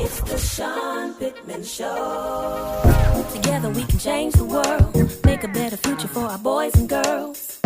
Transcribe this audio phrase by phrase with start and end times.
[0.00, 3.26] It's the Sean Pittman Show.
[3.32, 7.58] Together we can change the world, make a better future for our boys and girls.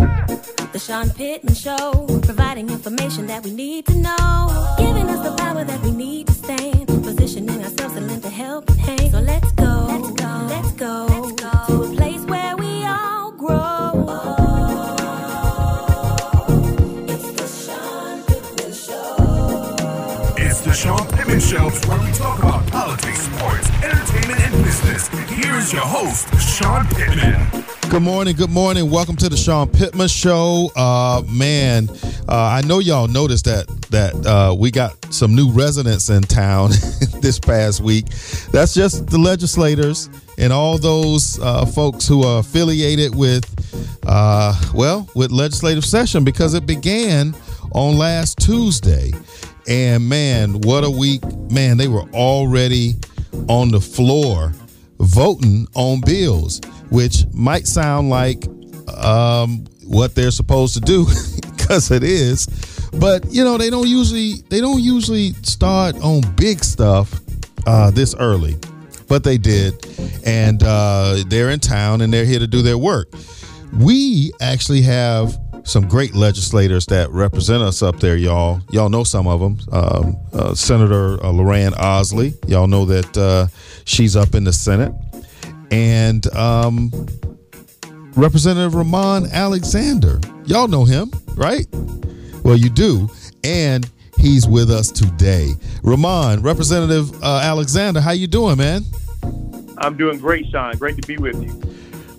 [0.73, 5.65] The Sean Pittman Show, providing information that we need to know, giving us the power
[5.65, 9.13] that we need to stand, positioning ourselves to lend a helping hand.
[9.13, 12.22] So let's go, let's go, let's go, let's go to a place
[21.33, 25.09] Pittman Show, where we talk about politics, sports, entertainment, and business.
[25.31, 27.65] Here is your host, Sean Pittman.
[27.89, 28.91] Good morning, good morning.
[28.91, 30.71] Welcome to the Sean Pittman Show.
[30.77, 31.89] Uh, man,
[32.29, 36.69] uh, I know y'all noticed that that uh, we got some new residents in town
[37.23, 38.09] this past week.
[38.51, 43.49] That's just the legislators and all those uh, folks who are affiliated with,
[44.07, 47.35] uh, well, with legislative session because it began
[47.73, 49.13] on last Tuesday.
[49.69, 51.23] And man, what a week!
[51.51, 52.95] Man, they were already
[53.49, 54.53] on the floor
[54.99, 56.61] voting on bills,
[56.91, 58.45] which might sound like
[58.97, 61.07] um, what they're supposed to do
[61.57, 62.47] because it is.
[62.99, 67.21] But you know, they don't usually they don't usually start on big stuff
[67.67, 68.57] uh, this early,
[69.09, 69.75] but they did,
[70.25, 73.13] and uh, they're in town and they're here to do their work.
[73.79, 78.61] We actually have some great legislators that represent us up there, y'all.
[78.71, 79.59] Y'all know some of them.
[79.73, 82.35] Um, uh, Senator uh, Loranne Ausley.
[82.49, 83.47] Y'all know that uh,
[83.85, 84.93] she's up in the Senate,
[85.71, 86.91] and um,
[88.15, 90.21] Representative Ramon Alexander.
[90.47, 91.67] Y'all know him, right?
[92.43, 93.09] Well, you do,
[93.45, 93.89] and
[94.19, 95.53] he's with us today.
[95.83, 98.83] Ramon, Representative uh, Alexander, how you doing, man?
[99.79, 100.77] I'm doing great, Sean.
[100.77, 101.73] Great to be with you.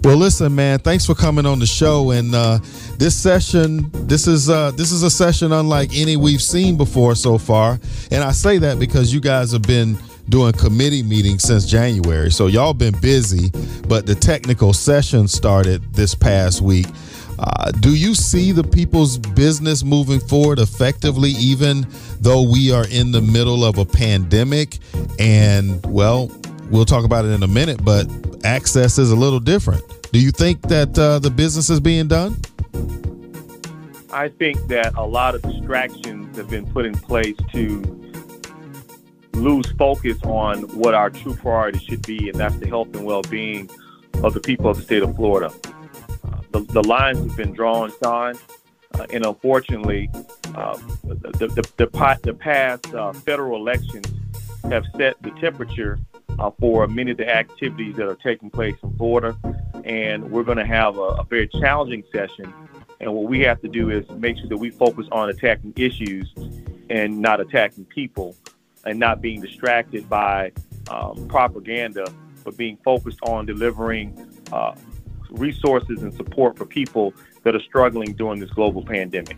[0.03, 0.79] Well, listen, man.
[0.79, 2.11] Thanks for coming on the show.
[2.11, 2.59] And uh,
[2.97, 7.37] this session, this is uh, this is a session unlike any we've seen before so
[7.37, 7.79] far.
[8.11, 12.47] And I say that because you guys have been doing committee meetings since January, so
[12.47, 13.49] y'all been busy.
[13.87, 16.87] But the technical session started this past week.
[17.39, 21.87] Uh, do you see the people's business moving forward effectively, even
[22.19, 24.79] though we are in the middle of a pandemic?
[25.17, 26.29] And well,
[26.73, 28.09] we'll talk about it in a minute, but
[28.43, 29.83] access is a little different.
[30.11, 32.35] Do you think that uh, the business is being done?
[34.11, 37.99] I think that a lot of distractions have been put in place to
[39.33, 43.69] lose focus on what our true priority should be, and that's the health and well-being
[44.23, 45.53] of the people of the state of Florida.
[46.23, 48.35] Uh, the, the lines have been drawn, Sean,
[48.95, 50.09] uh, and unfortunately,
[50.55, 51.47] uh, the, the, the,
[51.77, 51.87] the,
[52.25, 54.05] the past uh, federal elections
[54.63, 55.99] have set the temperature
[56.39, 59.37] uh, for many of the activities that are taking place in Florida.
[59.83, 62.53] And we're going to have a, a, very challenging session.
[62.99, 66.31] And what we have to do is make sure that we focus on attacking issues
[66.89, 68.35] and not attacking people
[68.85, 70.51] and not being distracted by
[70.89, 72.05] um, propaganda,
[72.43, 74.75] but being focused on delivering uh,
[75.29, 77.13] resources and support for people
[77.43, 79.37] that are struggling during this global pandemic.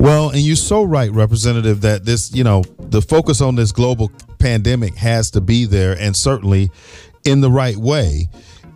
[0.00, 4.10] Well, and you're so right, Representative, that this, you know, the focus on this global
[4.38, 6.70] pandemic has to be there and certainly
[7.26, 8.30] in the right way.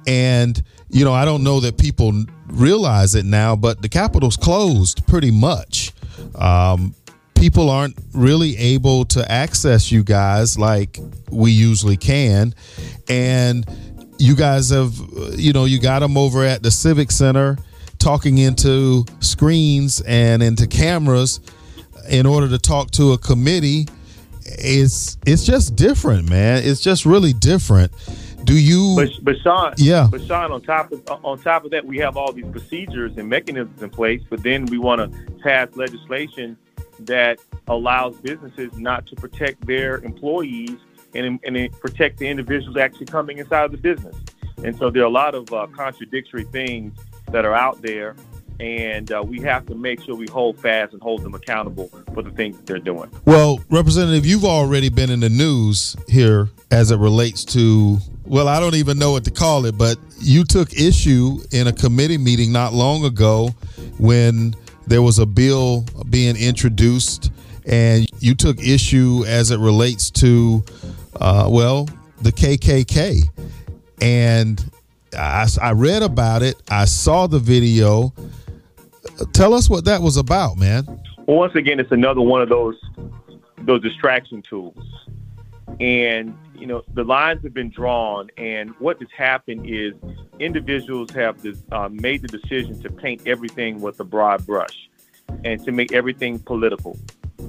[0.06, 2.12] And, you know, I don't know that people
[2.48, 5.94] realize it now, but the Capitol's closed pretty much.
[6.34, 6.94] Um,
[7.34, 10.98] people aren't really able to access you guys like
[11.30, 12.54] we usually can.
[13.08, 13.64] And
[14.18, 14.92] you guys have,
[15.36, 17.56] you know, you got them over at the Civic Center
[17.98, 21.40] talking into screens and into cameras
[22.08, 23.86] in order to talk to a committee
[24.46, 26.62] it's it's just different man.
[26.64, 27.92] It's just really different.
[28.44, 30.06] Do you but, but sean yeah.
[30.10, 33.26] but sean on top of on top of that we have all these procedures and
[33.26, 36.56] mechanisms in place but then we want to pass legislation
[37.00, 37.38] that
[37.68, 40.76] allows businesses not to protect their employees
[41.14, 44.16] and, and protect the individuals actually coming inside of the business.
[44.62, 46.98] And so there are a lot of uh, contradictory things
[47.30, 48.16] that are out there,
[48.60, 52.22] and uh, we have to make sure we hold fast and hold them accountable for
[52.22, 53.10] the things they're doing.
[53.24, 57.98] Well, Representative, you've already been in the news here as it relates to.
[58.24, 61.72] Well, I don't even know what to call it, but you took issue in a
[61.72, 63.48] committee meeting not long ago
[63.98, 64.54] when
[64.86, 67.32] there was a bill being introduced,
[67.66, 70.64] and you took issue as it relates to,
[71.20, 71.88] uh, well,
[72.22, 73.28] the KKK.
[74.00, 74.62] And
[75.14, 76.56] I, I read about it.
[76.70, 78.12] I saw the video.
[79.32, 80.84] Tell us what that was about, man.
[81.26, 82.76] Well, once again, it's another one of those
[83.60, 84.76] those distraction tools,
[85.80, 88.28] and you know the lines have been drawn.
[88.36, 89.94] And what has happened is
[90.38, 94.90] individuals have this, uh, made the decision to paint everything with a broad brush,
[95.44, 96.98] and to make everything political.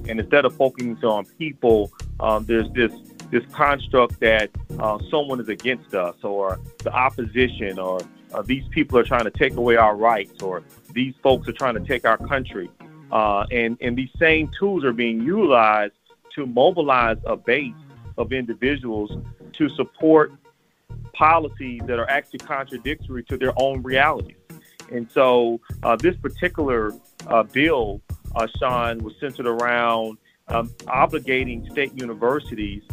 [0.07, 2.91] And instead of focusing on people, um, there's this
[3.31, 4.49] this construct that
[4.79, 7.99] uh, someone is against us or the opposition or
[8.33, 10.63] uh, these people are trying to take away our rights or
[10.93, 12.69] these folks are trying to take our country.
[13.11, 15.93] Uh, and, and these same tools are being utilized
[16.33, 17.73] to mobilize a base
[18.17, 19.11] of individuals
[19.53, 20.33] to support
[21.13, 24.35] policies that are actually contradictory to their own realities.
[24.91, 26.93] And so uh, this particular
[27.27, 28.01] uh, bill,
[28.35, 30.17] uh, Sean, was centered around
[30.47, 32.83] um, obligating state universities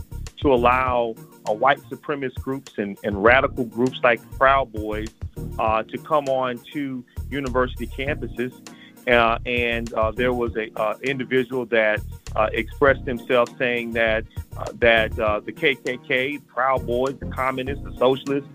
[0.43, 1.15] to allow
[1.49, 5.09] uh, white supremacist groups and, and, radical groups like Proud Boys
[5.59, 8.53] uh, to come on to university campuses.
[9.09, 10.71] Uh, and there was a
[11.03, 12.01] individual that
[12.53, 14.25] expressed himself saying that
[14.75, 18.49] that the KKK, Proud Boys, the communists, the socialists,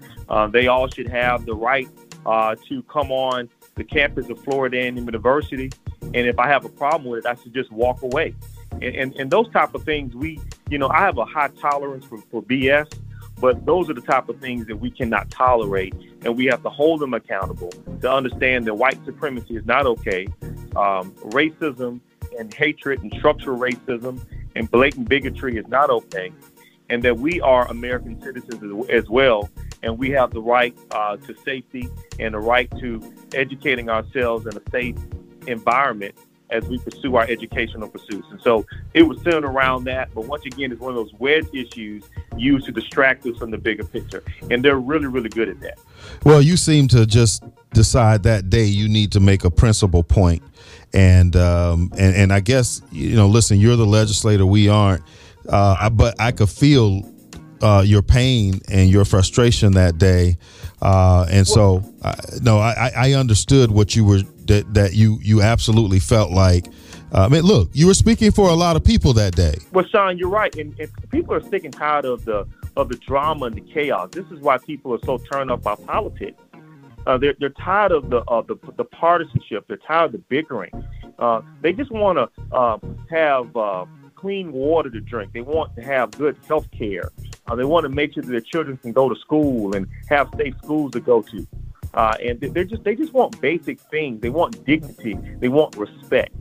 [0.51, 1.90] they all should have the right
[2.28, 6.69] uh, to come on the campus of Florida A&M University, and if I have a
[6.69, 8.36] problem with it, I should just walk away.
[8.74, 12.06] And, and, and those type of things, we, you know, I have a high tolerance
[12.06, 12.92] for, for BS,
[13.40, 15.94] but those are the type of things that we cannot tolerate,
[16.24, 17.69] and we have to hold them accountable
[18.02, 20.28] to understand that white supremacy is not okay.
[20.75, 22.00] Um, racism
[22.38, 24.19] and hatred and structural racism
[24.56, 26.31] and blatant bigotry is not okay,
[26.90, 29.50] and that we are American citizens as well,
[29.84, 31.88] and we have the right uh, to safety
[32.19, 34.96] and the right to educating ourselves in a safe
[35.46, 36.16] environment
[36.50, 38.28] as we pursue our educational pursuits.
[38.32, 40.14] And so it was centered around that.
[40.14, 42.04] But once again, it's one of those wedge issues
[42.38, 44.24] used to distract us from the bigger picture.
[44.50, 45.80] And they're really, really good at that.
[46.24, 50.44] Well, you seem to just decide that day you need to make a principal point.
[50.94, 55.04] And um, and and I guess you know, listen, you're the legislator, we aren't.
[55.48, 57.02] Uh, but I could feel
[57.62, 60.38] uh, your pain and your frustration that day,
[60.82, 65.42] uh, and so uh, no, I, I understood what you were that that you you
[65.42, 66.68] absolutely felt like.
[67.14, 69.56] Uh, I mean, look, you were speaking for a lot of people that day.
[69.72, 72.46] Well, Sean, you're right, and, and people are sick and tired of the
[72.76, 74.10] of the drama and the chaos.
[74.12, 76.42] This is why people are so turned off by politics.
[77.06, 79.66] Uh, they're, they're tired of the, uh, the the partisanship.
[79.68, 80.72] They're tired of the bickering.
[81.18, 82.78] Uh, they just want to uh,
[83.10, 83.86] have uh,
[84.16, 85.32] clean water to drink.
[85.32, 87.12] They want to have good health care.
[87.48, 90.30] Uh, they want to make sure that their children can go to school and have
[90.38, 91.48] safe schools to go to.
[91.98, 94.22] Uh, and they're just they just want basic things.
[94.22, 95.18] They want dignity.
[95.40, 96.32] They want respect.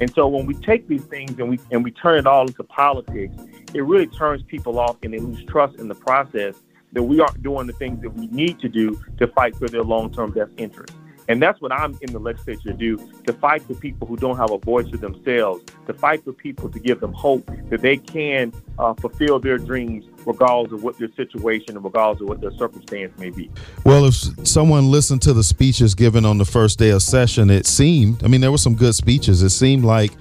[0.00, 2.64] And so when we take these things and we and we turn it all into
[2.64, 3.36] politics,
[3.74, 6.54] it really turns people off and they lose trust in the process
[6.92, 9.82] that we aren't doing the things that we need to do to fight for their
[9.82, 10.96] long-term best interests.
[11.28, 14.38] And that's what I'm in the legislature to do to fight for people who don't
[14.38, 17.96] have a voice for themselves, to fight for people to give them hope that they
[17.96, 22.52] can uh, fulfill their dreams regardless of what their situation and regardless of what their
[22.52, 23.50] circumstance may be.
[23.84, 24.14] Well, if
[24.46, 28.28] someone listened to the speeches given on the first day of session, it seemed, I
[28.28, 29.42] mean, there were some good speeches.
[29.42, 30.12] It seemed like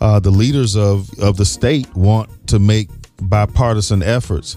[0.00, 2.88] uh, the leaders of, of the state want to make
[3.20, 4.56] bipartisan efforts.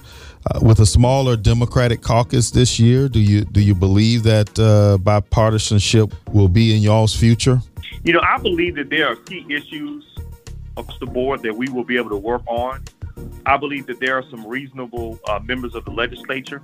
[0.50, 4.98] Uh, with a smaller Democratic caucus this year, do you do you believe that uh,
[4.98, 7.62] bipartisanship will be in y'all's future?
[8.04, 10.11] You know, I believe that there are key issues
[10.78, 12.84] across the board that we will be able to work on.
[13.46, 16.62] I believe that there are some reasonable uh, members of the legislature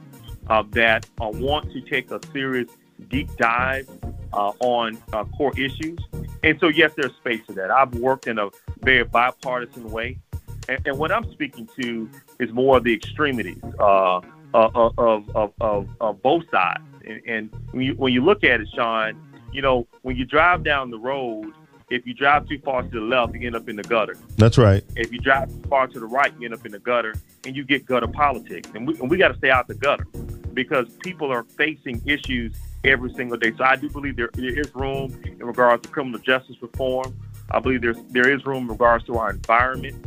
[0.48, 2.70] uh, that uh, want to take a serious
[3.10, 3.88] deep dive
[4.34, 4.98] uh, on
[5.38, 6.00] core issues.
[6.44, 7.72] And so, yes, there's space for that.
[7.72, 8.50] I've worked in a
[8.82, 10.20] very bipartisan way.
[10.70, 12.10] And, and what I'm speaking to
[12.40, 14.22] is more of the extremities uh,
[14.54, 15.30] of, of,
[15.62, 16.84] of, of, both sides.
[17.06, 19.22] And, and when, you, when you look at it, Sean,
[19.52, 21.54] you know, when you drive down the road,
[21.90, 24.18] if you drive too far to the left, you end up in the gutter.
[24.36, 24.84] That's right.
[24.96, 27.16] If you drive too far to the right, you end up in the gutter,
[27.46, 28.70] and you get gutter politics.
[28.76, 30.06] And we, and we got to stay out the gutter
[30.54, 33.54] because people are facing issues every single day.
[33.58, 37.18] So I do believe there, there is room in regards to criminal justice reform.
[37.52, 40.06] I believe there's there is room in regards to our environment.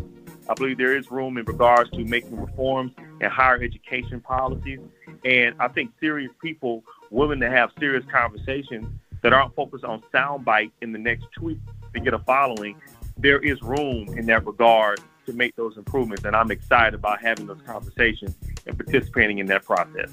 [0.48, 4.80] I believe there is room in regards to making reforms in higher education policies.
[5.24, 8.86] And I think serious people willing to have serious conversations
[9.22, 11.58] that aren't focused on soundbite in the next tweet
[11.94, 12.80] to get a following,
[13.16, 16.24] there is room in that regard to make those improvements.
[16.24, 18.36] And I'm excited about having those conversations
[18.66, 20.10] and participating in that process.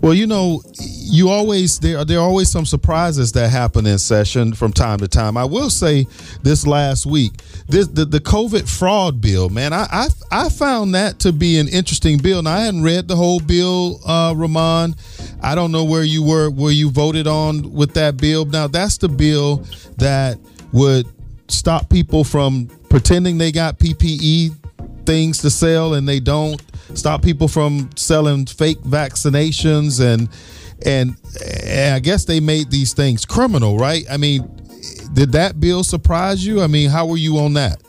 [0.00, 0.62] Well, you know,
[1.12, 5.06] you always there there are always some surprises that happen in session from time to
[5.06, 5.36] time.
[5.36, 6.06] I will say
[6.42, 7.32] this last week,
[7.68, 11.68] this the, the COVID fraud bill, man, I, I I found that to be an
[11.68, 12.42] interesting bill.
[12.42, 14.96] Now I hadn't read the whole bill, uh, Ramon.
[15.42, 18.46] I don't know where you were where you voted on with that bill.
[18.46, 19.66] Now that's the bill
[19.98, 20.38] that
[20.72, 21.06] would
[21.48, 24.56] stop people from pretending they got PPE
[25.04, 26.62] things to sell and they don't
[26.94, 30.30] stop people from selling fake vaccinations and
[30.84, 31.16] and,
[31.64, 34.04] and I guess they made these things criminal, right?
[34.10, 34.48] I mean,
[35.12, 36.62] did that bill surprise you?
[36.62, 37.82] I mean, how were you on that?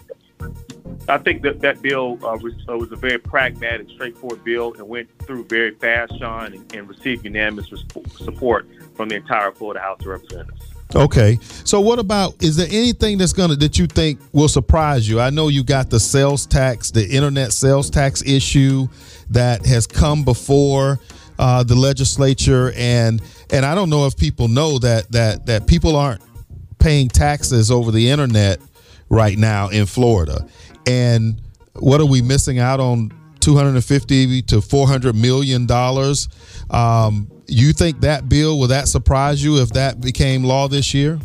[1.10, 4.88] I think that that bill uh, was, uh, was, a very pragmatic, straightforward bill and
[4.88, 7.68] went through very fast, Sean, and, and received unanimous
[8.16, 10.74] support from the entire Florida House of Representatives.
[10.96, 11.40] Okay.
[11.66, 15.20] So what about is there anything that's gonna that you think will surprise you?
[15.20, 18.88] I know you got the sales tax, the internet sales tax issue
[19.32, 21.00] that has come before
[21.44, 23.22] uh, the legislature and
[23.52, 26.22] and I don't know if people know that that that people aren't
[26.80, 28.62] paying taxes over the internet
[29.10, 30.48] right now in Florida.
[30.88, 31.42] And
[31.74, 36.30] what are we missing out on 250 to 400 million dollars?
[36.70, 41.20] Um, you think that bill will that surprise you if that became law this year?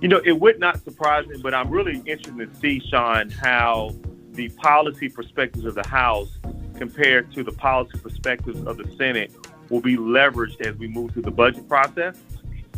[0.00, 3.94] You know, it would not surprise me, but I'm really interested to see, Sean, how
[4.32, 6.38] the policy perspectives of the House
[6.76, 9.32] compared to the policy perspectives of the Senate
[9.70, 12.16] will be leveraged as we move through the budget process.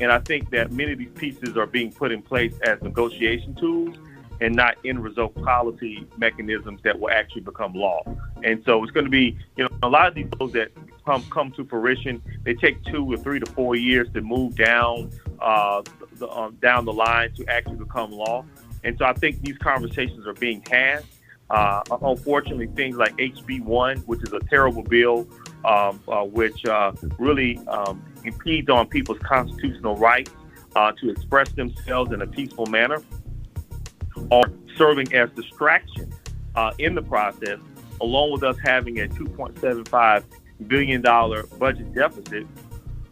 [0.00, 3.55] And I think that many of these pieces are being put in place as negotiation
[3.57, 3.97] tools
[4.40, 8.02] and not end result policy mechanisms that will actually become law.
[8.45, 10.71] And so it's going to be, you know, a lot of these bills that
[11.05, 15.11] come come to fruition, they take two or three to four years to move down
[15.40, 15.83] uh,
[16.14, 18.45] the, um, down the line to actually become law.
[18.85, 21.05] And so I think these conversations are being had.
[21.50, 25.26] Uh, unfortunately, things like HB1, which is a terrible bill,
[25.64, 30.31] um, uh, which uh, really um, impedes on people's constitutional rights
[30.76, 33.02] uh, to express themselves in a peaceful manner,
[34.31, 36.14] are serving as distractions
[36.55, 37.59] uh, in the process,
[38.02, 40.25] along with us having a 2.75
[40.67, 42.47] billion dollar budget deficit.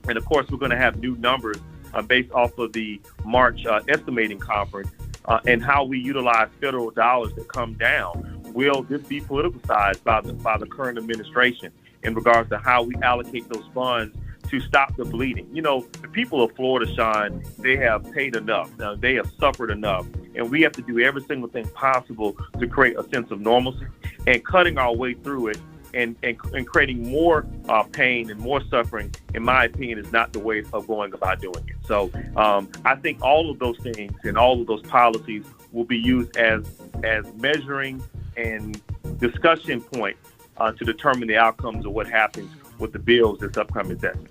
[0.09, 1.57] And of course, we're going to have new numbers
[1.95, 4.91] uh, based off of the March estimating conference
[5.27, 8.43] uh, and how we utilize federal dollars that come down.
[8.53, 12.95] Will this be politicized by the by the current administration in regards to how we
[13.03, 14.17] allocate those funds
[14.49, 15.49] to stop the bleeding.
[15.53, 18.71] You know, the people of Florida, Sean, they have paid enough.
[18.79, 20.07] Now, they have suffered enough.
[20.35, 23.87] And we have to do every single thing possible to create a sense of normalcy.
[24.27, 25.59] And cutting our way through it
[25.97, 30.33] and, and, and creating more uh, pain and more suffering, in my opinion, is not
[30.33, 31.77] the way of going about doing it.
[31.87, 35.99] So um, I think all of those things and all of those policies will be
[35.99, 36.65] used as
[37.03, 38.03] as measuring
[38.37, 38.81] and
[39.19, 40.21] discussion points
[40.59, 44.29] uh, to determine the outcomes of what happens with the bills this upcoming session.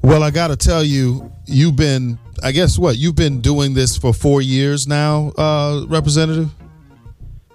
[0.00, 3.96] Well, I got to tell you, you've been, I guess what, you've been doing this
[3.96, 6.50] for four years now, uh, Representative?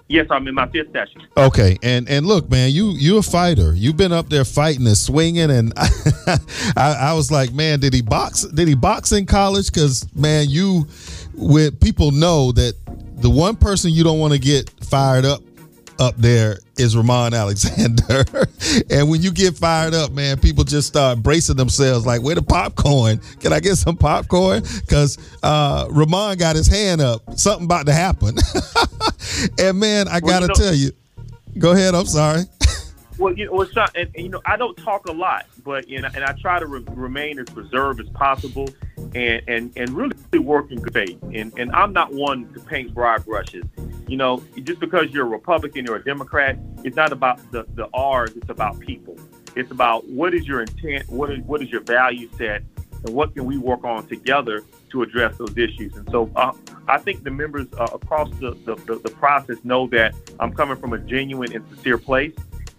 [0.08, 1.22] Yes, I'm in my fifth session.
[1.36, 3.74] Okay, and and look, man, you you a fighter.
[3.74, 6.38] You've been up there fighting and swinging, and I,
[6.76, 8.42] I was like, man, did he box?
[8.44, 9.70] Did he box in college?
[9.70, 10.86] Because man, you,
[11.34, 12.74] with people know that
[13.16, 15.42] the one person you don't want to get fired up
[15.98, 18.24] up there is Ramon Alexander.
[18.90, 22.42] and when you get fired up, man, people just start bracing themselves like, where the
[22.42, 23.18] popcorn?
[23.40, 24.62] Can I get some popcorn?
[24.80, 27.22] Because uh, Ramon got his hand up.
[27.38, 28.36] Something about to happen.
[29.58, 30.90] and man, I got to well, you know, tell you,
[31.58, 31.94] go ahead.
[31.94, 32.42] I'm sorry.
[33.18, 35.88] Well, you know, it's not, and, and, you know, I don't talk a lot, but
[35.88, 38.70] you know, and I try to re- remain as reserved as possible,
[39.12, 41.18] and and and really work in good faith.
[41.34, 43.64] And and I'm not one to paint broad brushes.
[44.08, 47.88] You know, just because you're a Republican or a Democrat, it's not about the the
[47.92, 48.34] R's.
[48.36, 49.16] It's about people.
[49.54, 52.62] It's about what is your intent, what is what is your value set,
[53.04, 55.94] and what can we work on together to address those issues.
[55.96, 56.52] And so uh,
[56.86, 60.94] I think the members uh, across the, the, the, process know that I'm coming from
[60.94, 62.32] a genuine and sincere place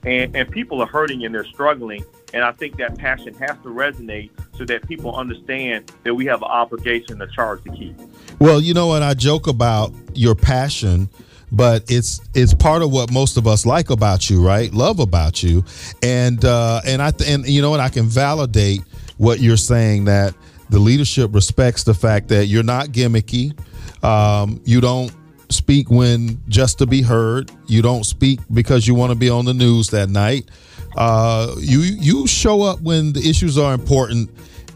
[0.03, 2.03] and, and people are hurting and they're struggling.
[2.33, 6.41] And I think that passion has to resonate so that people understand that we have
[6.41, 7.95] an obligation, a charge to keep.
[8.39, 9.03] Well, you know what?
[9.03, 11.10] I joke about your passion
[11.51, 14.72] but it's it's part of what most of us like about you, right?
[14.74, 15.63] Love about you,
[16.03, 17.79] and uh, and I th- and you know what?
[17.79, 18.81] I can validate
[19.17, 20.34] what you're saying that
[20.69, 23.58] the leadership respects the fact that you're not gimmicky,
[24.03, 25.12] um, you don't
[25.50, 27.51] speak when just to be heard.
[27.67, 30.50] You don't speak because you want to be on the news that night.
[30.96, 34.29] Uh, you you show up when the issues are important,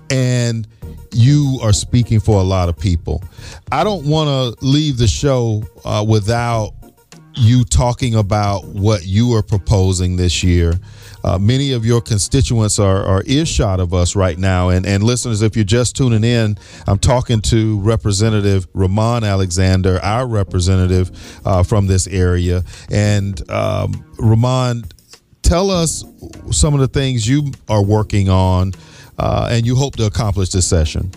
[0.10, 0.68] and
[1.14, 3.24] you are speaking for a lot of people.
[3.72, 4.28] I don't want
[4.60, 6.72] to leave the show uh, without
[7.36, 10.80] you talking about what you are proposing this year
[11.24, 14.70] uh, many of your constituents are, are earshot of us right now.
[14.70, 20.28] And, and listeners, if you're just tuning in, I'm talking to Representative Ramon Alexander, our
[20.28, 21.12] representative
[21.46, 22.64] uh, from this area.
[22.92, 24.84] And um, Ramon,
[25.44, 26.04] tell us
[26.52, 28.74] some of the things you are working on
[29.18, 31.12] uh, and you hope to accomplish this session.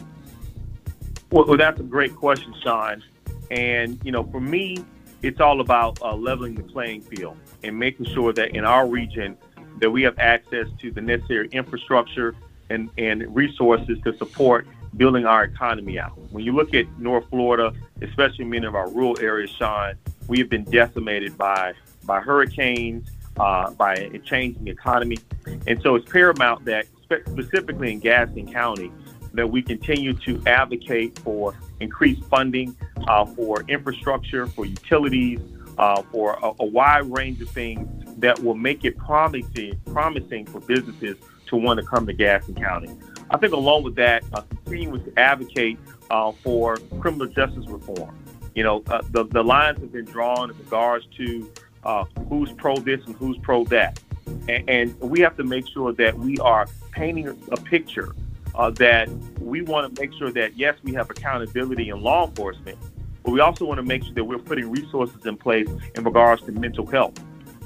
[1.30, 3.02] Well, well, that's a great question, Sean.
[3.50, 4.84] And, you know, for me,
[5.22, 9.36] it's all about uh, leveling the playing field and making sure that in our region,
[9.78, 12.34] that we have access to the necessary infrastructure
[12.70, 16.16] and, and resources to support building our economy out.
[16.30, 17.72] When you look at North Florida,
[18.02, 19.94] especially many of our rural areas, Sean,
[20.28, 21.74] We have been decimated by
[22.04, 25.18] by hurricanes, uh, by a changing economy,
[25.66, 26.86] and so it's paramount that
[27.26, 28.90] specifically in Gadsden County
[29.34, 35.40] that we continue to advocate for increased funding uh, for infrastructure, for utilities,
[35.78, 37.86] uh, for a, a, wide range of things
[38.18, 42.96] that will make it promising, promising for businesses to want to come to Gadsden County.
[43.30, 45.78] I think along with that, uh, continuing to advocate
[46.10, 48.16] uh, for criminal justice reform.
[48.54, 51.52] You know, uh, the, the lines have been drawn in regards to
[51.84, 54.00] uh, who's pro this and who's pro that.
[54.48, 58.14] And, and, we have to make sure that we are painting a picture
[58.54, 59.08] uh, that
[59.40, 62.78] we want to make sure that, yes, we have accountability in law enforcement,
[63.24, 66.42] but we also want to make sure that we're putting resources in place in regards
[66.42, 67.18] to mental health.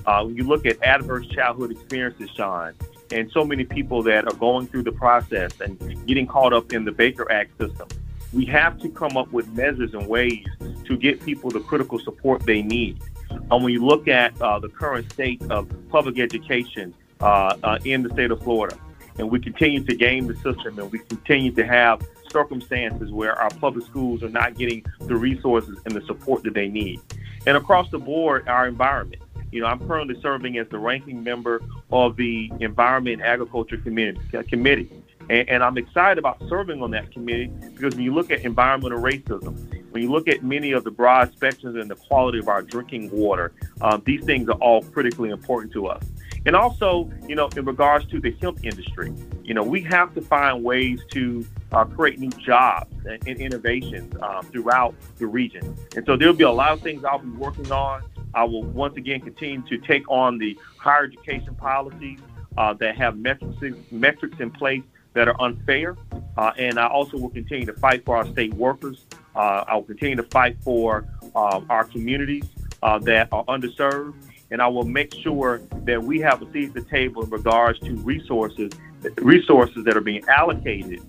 [0.07, 2.73] Uh, when you look at adverse childhood experiences, Sean,
[3.13, 6.85] and so many people that are going through the process and getting caught up in
[6.85, 7.89] the Baker Act system,
[8.33, 10.47] we have to come up with measures and ways
[10.85, 13.03] to get people the critical support they need.
[13.31, 18.03] And when you look at uh, the current state of public education uh, uh, in
[18.03, 18.79] the state of Florida,
[19.19, 23.51] and we continue to game the system and we continue to have circumstances where our
[23.51, 27.01] public schools are not getting the resources and the support that they need.
[27.47, 29.23] And across the board, our environment.
[29.53, 31.61] You know, I'm currently serving as the ranking member
[31.91, 34.19] of the Environment and Agriculture Committee.
[34.33, 35.25] Uh.
[35.29, 39.01] And, and I'm excited about serving on that committee because when you look at environmental
[39.01, 39.57] racism,
[39.91, 43.11] when you look at many of the broad spectrums and the quality of our drinking
[43.11, 46.03] water, um, these things are all critically important to us.
[46.47, 49.13] And also, you know, in regards to the hemp industry,
[49.45, 54.15] you know, we have to find ways to uh, create new jobs and, and innovations
[54.23, 55.77] um, throughout the region.
[55.97, 58.03] And so there'll be a lot of things I'll be working on.
[58.33, 62.21] I will once again continue to take on the higher education policies
[62.57, 63.57] uh, that have metrics,
[63.91, 64.83] metrics in place
[65.13, 65.97] that are unfair.
[66.37, 69.05] Uh, and I also will continue to fight for our state workers.
[69.35, 72.45] Uh, I will continue to fight for uh, our communities
[72.83, 74.15] uh, that are underserved.
[74.51, 77.79] And I will make sure that we have a seat at the table in regards
[77.81, 78.73] to resources,
[79.19, 81.03] resources that are being allocated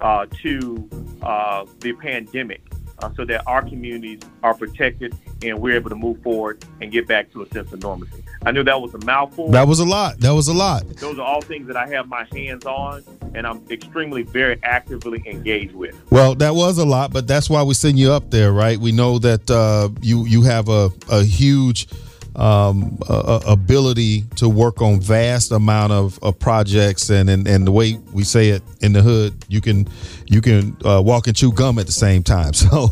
[0.00, 0.88] uh, to
[1.22, 2.62] uh, the pandemic,
[3.02, 7.06] uh, so that our communities are protected and we're able to move forward and get
[7.06, 8.22] back to a sense of normalcy.
[8.44, 9.50] I knew that was a mouthful.
[9.50, 10.18] That was a lot.
[10.18, 10.88] That was a lot.
[10.96, 15.22] Those are all things that I have my hands on, and I'm extremely, very actively
[15.26, 15.94] engaged with.
[16.10, 18.78] Well, that was a lot, but that's why we send you up there, right?
[18.78, 21.88] We know that uh, you you have a, a huge
[22.36, 27.10] um, uh, ability to work on vast amount of, of projects.
[27.10, 29.88] And, and and the way we say it in the hood you can
[30.26, 32.52] you can uh, walk and chew gum at the same time.
[32.60, 32.88] So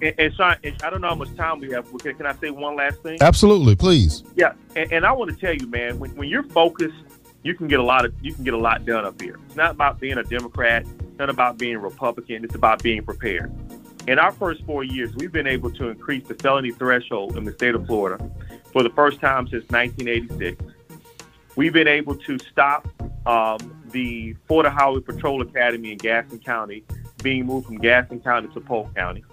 [0.00, 1.90] and, and Sean I don't know how much time we have.
[1.98, 3.18] Can, can I say one last thing?
[3.20, 4.22] absolutely please.
[4.36, 6.96] Yeah and, and I want to tell you man when, when you're focused
[7.42, 9.38] you can get a lot of you can get a lot done up here.
[9.46, 13.04] It's not about being a Democrat it's not about being a Republican it's about being
[13.04, 13.52] prepared.
[14.06, 17.52] In our first four years, we've been able to increase the felony threshold in the
[17.52, 18.30] state of Florida
[18.72, 20.62] for the first time since 1986.
[21.56, 22.88] We've been able to stop
[23.26, 26.84] um, the Florida Highway Patrol Academy in Gadsden County
[27.22, 29.24] being moved from Gadsden County to Polk County.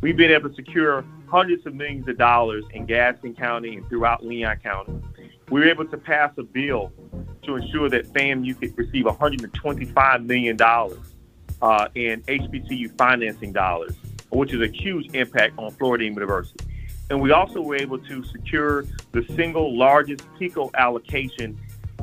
[0.00, 4.24] We've been able to secure hundreds of millions of dollars in Gadsden County and throughout
[4.24, 5.00] Leon County.
[5.50, 6.92] We were able to pass a bill
[7.42, 10.56] to ensure that FAMU could receive $125 million
[11.62, 13.96] uh, in HBCU financing dollars
[14.30, 16.64] which is a huge impact on Florida University.
[17.10, 21.58] And we also were able to secure the single largest PECO allocation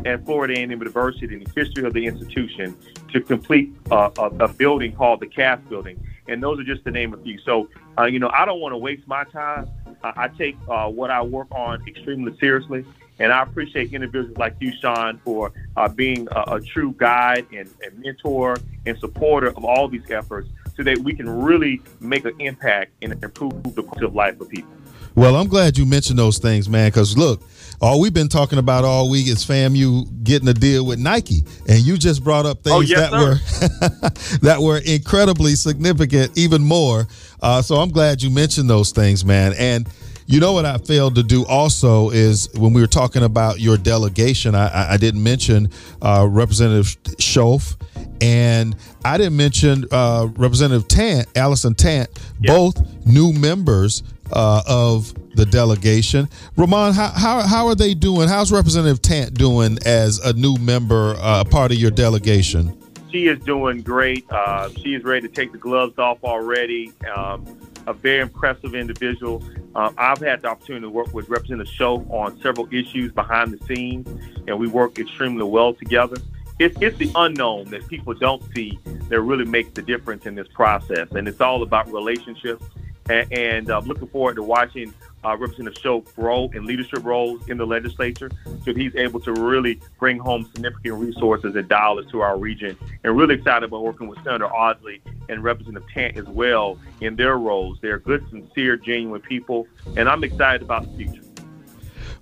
[0.06, 2.76] at Florida A&M University in the history of the institution
[3.12, 6.02] to complete uh, a, a, building called the CAS building.
[6.28, 7.38] And those are just to name a few.
[7.40, 9.70] So, uh, you know, I don't want to waste my time.
[10.04, 12.86] I, I take uh, what I work on extremely seriously.
[13.20, 17.70] And I appreciate individuals like you, Sean, for uh, being a, a, true guide and,
[17.84, 22.34] and mentor and supporter of all these efforts so that we can really make an
[22.40, 24.72] impact and improve the quality of life for people.
[25.16, 27.42] Well, I'm glad you mentioned those things, man, because look,
[27.80, 31.80] all we've been talking about all week is FAMU getting a deal with Nike, and
[31.80, 37.08] you just brought up things oh, yes, that were that were incredibly significant, even more.
[37.42, 39.54] Uh, so I'm glad you mentioned those things, man.
[39.58, 39.88] And
[40.26, 43.78] you know what I failed to do also is when we were talking about your
[43.78, 45.70] delegation, I, I didn't mention
[46.02, 47.76] uh, Representative Shoaf
[48.24, 52.10] and I didn't mention uh, Representative Tant, Allison Tant,
[52.40, 56.30] both new members uh, of the delegation.
[56.56, 58.30] Ramon, how, how, how are they doing?
[58.30, 62.80] How's Representative Tant doing as a new member, uh, part of your delegation?
[63.12, 64.26] She is doing great.
[64.32, 66.94] Uh, she is ready to take the gloves off already.
[67.14, 67.46] Um,
[67.88, 69.44] a very impressive individual.
[69.76, 73.66] Uh, I've had the opportunity to work with Representative Shoaf on several issues behind the
[73.66, 74.08] scenes,
[74.48, 76.16] and we work extremely well together
[76.60, 78.78] it's, it's the unknown that people don't see
[79.10, 81.10] that really makes the difference in this process.
[81.12, 82.64] And it's all about relationships.
[83.10, 84.94] and, and uh, looking forward to watching
[85.26, 88.30] uh, Representative Shoaf grow in leadership roles in the legislature.
[88.66, 92.78] So he's able to really bring home significant resources and dollars to our region.
[93.04, 97.38] And really excited about working with Senator Ausley and Representative Tant as well in their
[97.38, 97.78] roles.
[97.82, 101.22] They're good, sincere, genuine people, and I'm excited about the future.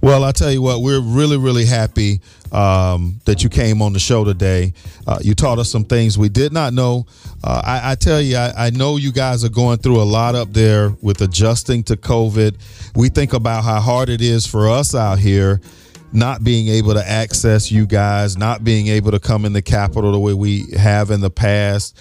[0.02, 4.00] Well, I tell you what, we're really, really happy um, that you came on the
[4.00, 4.74] show today.
[5.06, 7.06] Uh, you taught us some things we did not know.
[7.44, 10.34] Uh, I, I, tell you, I, I, know you guys are going through a lot
[10.34, 12.58] up there with adjusting to COVID.
[12.96, 15.62] We think about how hard it is for us out here
[16.14, 20.12] not being able to access you guys, not being able to come in the Capitol
[20.12, 21.98] the way we have in the past.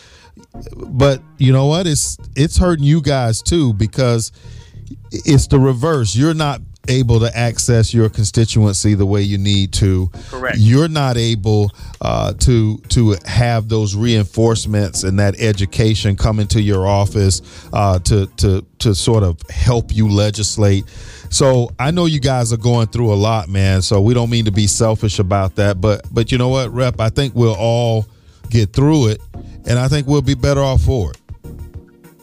[0.75, 1.87] But you know what?
[1.87, 4.33] It's it's hurting you guys too because
[5.13, 6.17] it's the reverse.
[6.17, 6.61] You're not
[6.91, 10.11] able to access your constituency the way you need to.
[10.29, 10.59] Correct.
[10.59, 16.87] You're not able uh, to to have those reinforcements and that education come into your
[16.87, 17.41] office
[17.73, 20.85] uh, to to to sort of help you legislate.
[21.31, 23.83] So I know you guys are going through a lot, man.
[23.83, 27.01] So we don't mean to be selfish about that, but but you know what, Rep?
[27.01, 28.07] I think we'll all
[28.51, 29.21] get through it,
[29.67, 31.17] and I think we'll be better off for it.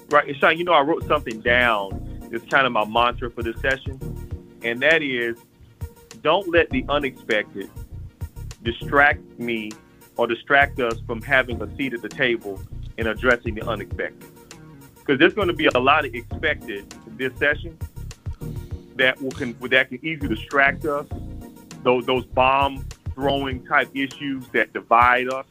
[0.10, 2.04] Right, and Sean, you know I wrote something down.
[2.32, 4.17] It's kind of my mantra for this session
[4.64, 5.38] and that is
[6.22, 7.70] don't let the unexpected
[8.64, 9.72] distract me
[10.18, 12.60] or distract us from having a seat at the table
[12.98, 14.30] and addressing the unexpected.
[14.96, 17.78] Because there's going to be a lot of expected in this session
[18.96, 21.06] that will can that can easily distract us.
[21.84, 25.46] Those those bomb throwing type issues that divide us.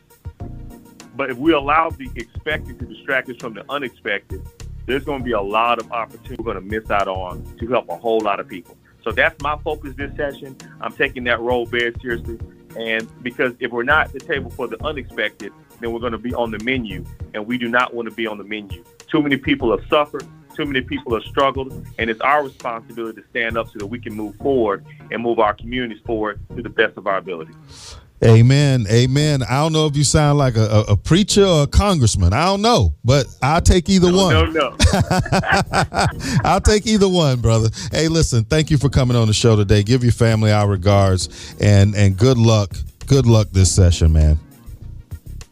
[1.17, 4.47] But if we allow the expected to distract us from the unexpected,
[4.85, 7.67] there's going to be a lot of opportunity we're going to miss out on to
[7.69, 8.77] help a whole lot of people.
[9.07, 10.57] So that's my focus this session.
[10.81, 12.41] I'm taking that role very seriously.
[12.77, 16.19] And because if we're not at the table for the unexpected, then we're going to
[16.19, 17.05] be on the menu.
[17.33, 18.83] And we do not want to be on the menu.
[19.09, 20.27] Too many people have suffered.
[20.57, 21.87] Too many people have struggled.
[22.01, 25.39] And it's our responsibility to stand up so that we can move forward and move
[25.39, 27.53] our communities forward to the best of our ability.
[28.25, 28.87] Amen.
[28.91, 29.43] Amen.
[29.43, 32.33] I don't know if you sound like a, a, preacher or a congressman.
[32.33, 34.55] I don't know, but I'll take either no, one.
[34.55, 34.77] No, no.
[36.45, 37.69] I'll take either one, brother.
[37.93, 39.83] Hey, listen, thank you for coming on the show today.
[39.83, 42.75] Give your family our regards and and good luck.
[43.07, 44.39] Good luck this session, man.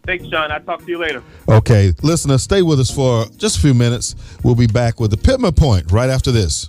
[0.06, 0.50] Thanks, Sean.
[0.50, 1.22] I'll talk to you later.
[1.48, 1.92] Okay.
[2.02, 4.16] Listener, stay with us for just a few minutes.
[4.42, 6.68] We'll be back with the Pittman Point right after this.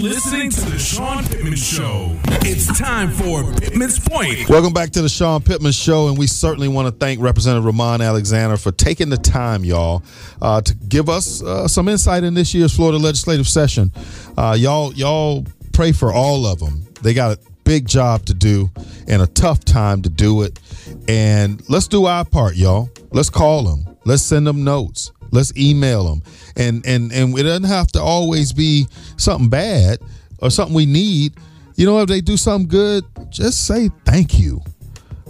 [0.00, 2.14] Listening to the Sean Pittman Show.
[2.42, 4.46] It's time for Pittman's Point.
[4.46, 8.02] Welcome back to the Sean Pittman Show, and we certainly want to thank Representative Ramon
[8.02, 10.02] Alexander for taking the time, y'all,
[10.42, 13.90] uh, to give us uh, some insight in this year's Florida legislative session.
[14.36, 16.86] Uh, y'all, y'all pray for all of them.
[17.00, 18.70] They got a big job to do
[19.08, 20.60] and a tough time to do it.
[21.08, 22.90] And let's do our part, y'all.
[23.12, 23.96] Let's call them.
[24.04, 25.10] Let's send them notes.
[25.30, 26.22] Let's email them
[26.56, 29.98] and and and it doesn't have to always be something bad
[30.40, 31.34] or something we need.
[31.76, 34.62] You know, if they do something good, just say thank you.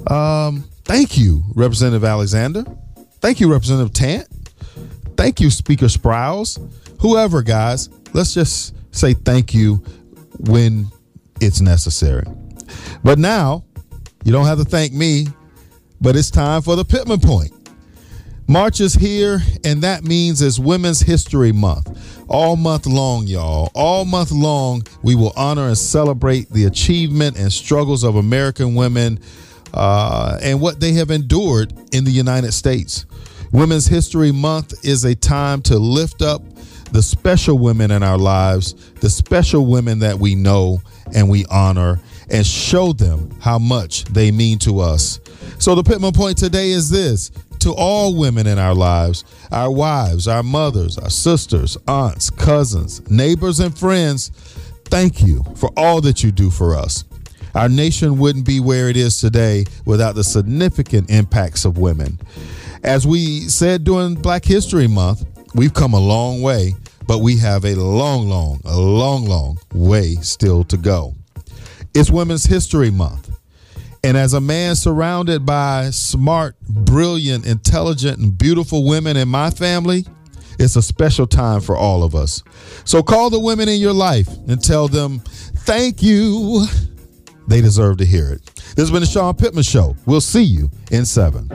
[0.09, 2.65] Um, thank you, Representative Alexander.
[3.21, 4.29] Thank you, Representative Tant.
[5.17, 6.61] Thank you, Speaker Sprowls.
[7.01, 9.77] Whoever, guys, let's just say thank you
[10.39, 10.87] when
[11.41, 12.25] it's necessary.
[13.03, 13.65] But now,
[14.25, 15.27] you don't have to thank me,
[16.01, 17.56] but it's time for the Pittman Point.
[18.49, 22.25] March is here, and that means it's Women's History Month.
[22.29, 23.73] All month long, y'all.
[23.75, 29.19] All month long, we will honor and celebrate the achievement and struggles of American women
[29.75, 33.05] uh, and what they have endured in the United States.
[33.51, 36.43] Women's History Month is a time to lift up
[36.93, 40.81] the special women in our lives, the special women that we know
[41.13, 41.99] and we honor,
[42.31, 45.19] and show them how much they mean to us.
[45.59, 47.31] So, the Pittman point today is this
[47.67, 53.59] to all women in our lives our wives, our mothers, our sisters, aunts, cousins, neighbors,
[53.59, 54.29] and friends.
[54.85, 57.05] Thank you for all that you do for us.
[57.57, 62.21] Our nation wouldn't be where it is today without the significant impacts of women.
[62.85, 65.27] As we said during Black History Month,
[65.57, 66.73] we've come a long way,
[67.09, 71.17] but we have a long, long, a long, long way still to go.
[71.95, 73.26] It's Women's History Month.
[74.07, 80.05] And as a man surrounded by smart, brilliant, intelligent, and beautiful women in my family,
[80.61, 82.45] it's a special time for all of us.
[82.85, 86.67] So call the women in your life and tell them, thank you.
[87.49, 88.47] They deserve to hear it.
[88.55, 89.97] This has been the Sean Pittman Show.
[90.07, 91.51] We'll see you in seven.